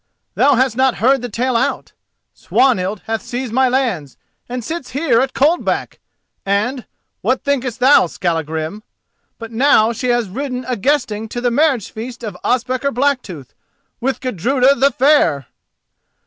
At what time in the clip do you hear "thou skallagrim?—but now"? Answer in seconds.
7.79-9.93